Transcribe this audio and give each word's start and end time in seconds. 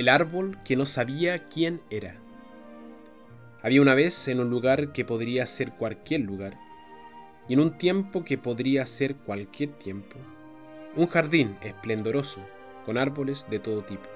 El 0.00 0.08
árbol 0.08 0.56
que 0.64 0.76
no 0.76 0.86
sabía 0.86 1.50
quién 1.50 1.82
era. 1.90 2.16
Había 3.62 3.82
una 3.82 3.94
vez 3.94 4.28
en 4.28 4.40
un 4.40 4.48
lugar 4.48 4.92
que 4.92 5.04
podría 5.04 5.46
ser 5.46 5.72
cualquier 5.72 6.22
lugar, 6.22 6.58
y 7.46 7.52
en 7.52 7.60
un 7.60 7.76
tiempo 7.76 8.24
que 8.24 8.38
podría 8.38 8.86
ser 8.86 9.14
cualquier 9.14 9.72
tiempo, 9.72 10.16
un 10.96 11.06
jardín 11.06 11.58
esplendoroso 11.60 12.40
con 12.86 12.96
árboles 12.96 13.46
de 13.50 13.58
todo 13.58 13.84
tipo. 13.84 14.08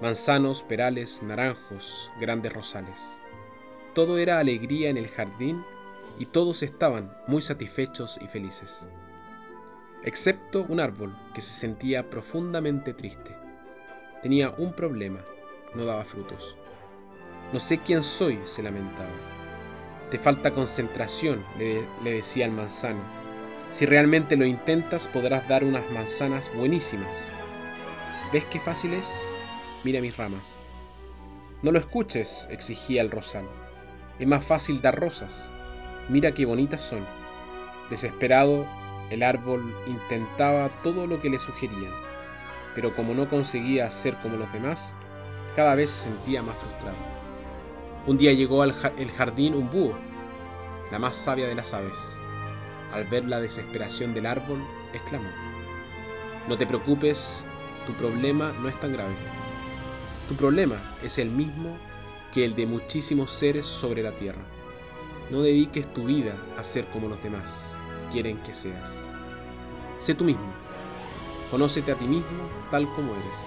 Manzanos, 0.00 0.62
perales, 0.62 1.24
naranjos, 1.24 2.12
grandes 2.20 2.52
rosales. 2.52 3.04
Todo 3.96 4.16
era 4.16 4.38
alegría 4.38 4.90
en 4.90 4.96
el 4.96 5.08
jardín 5.08 5.64
y 6.20 6.26
todos 6.26 6.62
estaban 6.62 7.12
muy 7.26 7.42
satisfechos 7.42 8.16
y 8.22 8.28
felices. 8.28 8.86
Excepto 10.04 10.66
un 10.68 10.78
árbol 10.78 11.18
que 11.34 11.40
se 11.40 11.52
sentía 11.52 12.08
profundamente 12.08 12.94
triste. 12.94 13.47
Tenía 14.22 14.50
un 14.50 14.72
problema, 14.72 15.20
no 15.74 15.84
daba 15.84 16.04
frutos. 16.04 16.56
No 17.52 17.60
sé 17.60 17.78
quién 17.78 18.02
soy, 18.02 18.40
se 18.44 18.64
lamentaba. 18.64 19.08
Te 20.10 20.18
falta 20.18 20.52
concentración, 20.52 21.44
le, 21.56 21.86
decía 22.02 22.44
el 22.44 22.50
manzano. 22.50 23.00
Si 23.70 23.86
realmente 23.86 24.36
lo 24.36 24.44
intentas 24.44 25.06
podrás 25.06 25.46
dar 25.46 25.62
unas 25.62 25.88
manzanas 25.92 26.50
buenísimas. 26.52 27.28
¿Ves 28.32 28.44
qué 28.46 28.58
fácil 28.58 28.94
es? 28.94 29.08
Mira 29.84 30.00
mis 30.00 30.16
ramas. 30.16 30.54
No 31.62 31.70
lo 31.70 31.78
escuches, 31.78 32.48
exigía 32.50 33.02
el 33.02 33.12
rosal. 33.12 33.44
Es 34.18 34.26
más 34.26 34.44
fácil 34.44 34.82
dar 34.82 34.98
rosas. 34.98 35.48
Mira 36.08 36.32
qué 36.32 36.44
bonitas 36.44 36.82
son. 36.82 37.06
Desesperado, 37.88 38.66
el 39.10 39.22
árbol 39.22 39.74
intentaba 39.86 40.70
todo 40.82 41.06
lo 41.06 41.20
que 41.20 41.30
le 41.30 41.38
sugerían, 41.38 41.92
pero 42.74 42.94
como 42.94 43.14
no 43.14 43.28
conseguía 43.28 43.90
ser 43.90 44.14
como 44.16 44.36
los 44.36 44.52
demás, 44.52 44.94
cada 45.56 45.74
vez 45.74 45.90
se 45.90 46.04
sentía 46.04 46.42
más 46.42 46.56
frustrado. 46.56 46.96
Un 48.06 48.18
día 48.18 48.32
llegó 48.32 48.62
al 48.62 48.72
jardín 48.72 49.54
un 49.54 49.70
búho, 49.70 49.94
la 50.90 50.98
más 50.98 51.16
sabia 51.16 51.46
de 51.46 51.54
las 51.54 51.74
aves. 51.74 51.96
Al 52.92 53.04
ver 53.04 53.26
la 53.26 53.40
desesperación 53.40 54.14
del 54.14 54.26
árbol, 54.26 54.64
exclamó, 54.94 55.28
No 56.48 56.56
te 56.56 56.66
preocupes, 56.66 57.44
tu 57.86 57.92
problema 57.94 58.52
no 58.60 58.68
es 58.68 58.78
tan 58.80 58.92
grave. 58.92 59.14
Tu 60.28 60.34
problema 60.34 60.76
es 61.02 61.18
el 61.18 61.30
mismo 61.30 61.76
que 62.32 62.44
el 62.44 62.54
de 62.54 62.66
muchísimos 62.66 63.30
seres 63.30 63.66
sobre 63.66 64.02
la 64.02 64.12
tierra. 64.12 64.42
No 65.30 65.42
dediques 65.42 65.92
tu 65.92 66.04
vida 66.04 66.34
a 66.58 66.64
ser 66.64 66.86
como 66.86 67.08
los 67.08 67.22
demás 67.22 67.78
quieren 68.10 68.38
que 68.38 68.54
seas. 68.54 68.94
Sé 69.98 70.14
tú 70.14 70.24
mismo. 70.24 70.52
Conócete 71.50 71.92
a 71.92 71.94
ti 71.94 72.06
mismo 72.06 72.46
tal 72.70 72.92
como 72.94 73.14
eres. 73.14 73.38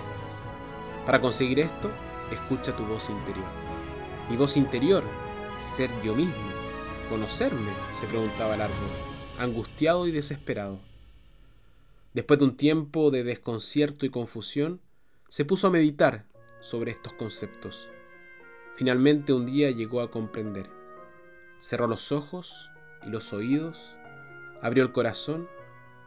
Para 1.05 1.21
conseguir 1.21 1.59
esto, 1.59 1.91
escucha 2.31 2.75
tu 2.75 2.83
voz 2.83 3.09
interior. 3.09 3.45
Mi 4.27 4.37
voz 4.37 4.57
interior, 4.57 5.03
ser 5.71 5.91
yo 6.03 6.15
mismo, 6.15 6.33
conocerme, 7.09 7.71
se 7.93 8.07
preguntaba 8.07 8.55
el 8.55 8.61
árbol, 8.61 8.89
angustiado 9.37 10.07
y 10.07 10.11
desesperado. 10.11 10.79
Después 12.13 12.39
de 12.39 12.45
un 12.45 12.57
tiempo 12.57 13.11
de 13.11 13.23
desconcierto 13.23 14.07
y 14.07 14.09
confusión, 14.09 14.81
se 15.29 15.45
puso 15.45 15.67
a 15.67 15.71
meditar 15.71 16.25
sobre 16.59 16.91
estos 16.91 17.13
conceptos. 17.13 17.87
Finalmente 18.75 19.31
un 19.31 19.45
día 19.45 19.69
llegó 19.69 20.01
a 20.01 20.09
comprender. 20.09 20.71
Cerró 21.59 21.85
los 21.85 22.11
ojos 22.11 22.71
y 23.05 23.09
los 23.09 23.31
oídos, 23.31 23.95
abrió 24.63 24.83
el 24.83 24.91
corazón 24.91 25.47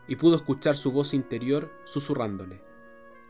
y 0.07 0.17
pudo 0.17 0.37
escuchar 0.37 0.77
su 0.77 0.93
voz 0.93 1.15
interior 1.15 1.73
susurrándole. 1.85 2.61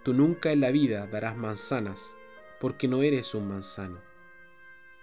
Tú 0.03 0.13
nunca 0.13 0.53
en 0.53 0.61
la 0.61 0.71
vida 0.71 1.07
darás 1.07 1.37
manzanas 1.37 2.17
porque 2.61 2.89
no 2.89 3.03
eres 3.03 3.35
un 3.35 3.49
manzano. 3.49 3.99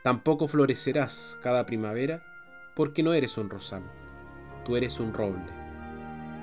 Tampoco 0.04 0.48
florecerás 0.48 1.38
cada 1.42 1.66
primavera 1.66 2.24
porque 2.76 3.04
no 3.04 3.14
eres 3.14 3.38
un 3.38 3.50
rosal. 3.50 3.84
Tú 4.66 4.76
eres 4.76 5.00
un 5.00 5.14
roble. 5.14 5.46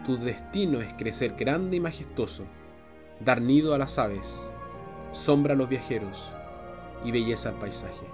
Tu 0.04 0.16
destino 0.16 0.80
es 0.80 0.94
crecer 0.94 1.34
grande 1.34 1.76
y 1.76 1.80
majestuoso, 1.80 2.44
dar 3.20 3.42
nido 3.42 3.74
a 3.74 3.78
las 3.78 3.98
aves, 3.98 4.50
sombra 5.12 5.54
a 5.54 5.56
los 5.56 5.68
viajeros 5.68 6.32
y 7.04 7.12
belleza 7.12 7.50
al 7.50 7.58
paisaje. 7.58 8.06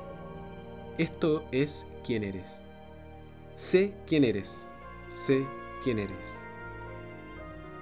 Esto 0.98 1.44
es 1.53 1.86
quién 2.04 2.24
eres. 2.24 2.60
Sé 3.54 3.94
quién 4.06 4.24
eres. 4.24 4.69
Sé 5.08 5.47
quién 5.82 5.98
eres. 5.98 6.44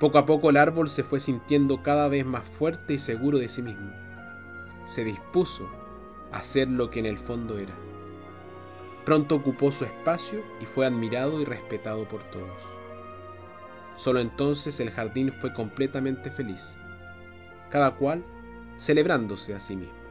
Poco 0.03 0.19
a 0.19 0.27
poco 0.27 0.51
el 0.51 0.57
árbol 0.57 0.91
se 0.91 1.05
fue 1.05 1.21
sintiendo 1.21 1.81
cada 1.85 2.09
vez 2.09 2.27
más 2.27 2.43
fuerte 2.43 2.95
y 2.95 2.99
seguro 2.99 3.39
de 3.39 3.49
sí 3.49 3.63
mismo. 3.63 3.93
Se 4.85 5.05
dispuso 5.05 5.69
a 6.33 6.43
ser 6.43 6.67
lo 6.67 6.91
que 6.91 6.99
en 6.99 7.07
el 7.07 7.19
fondo 7.19 7.57
era. 7.57 7.73
Pronto 9.05 9.37
ocupó 9.37 9.71
su 9.71 9.85
espacio 9.85 10.43
y 10.61 10.67
fue 10.67 10.87
admirado 10.87 11.41
y 11.41 11.45
respetado 11.45 12.09
por 12.09 12.25
todos. 12.33 12.51
Solo 13.95 14.19
entonces 14.19 14.81
el 14.81 14.91
jardín 14.91 15.33
fue 15.33 15.53
completamente 15.53 16.33
feliz, 16.33 16.77
cada 17.71 17.93
cual 17.93 18.25
celebrándose 18.79 19.55
a 19.55 19.61
sí 19.61 19.77
mismo. 19.77 20.02